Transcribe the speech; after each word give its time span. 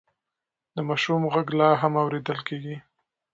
د 0.75 0.77
ماشوم 0.87 1.21
غږ 1.33 1.47
لا 1.59 1.69
هم 1.81 1.93
اورېدل 2.03 2.39
کېږي. 2.47 2.75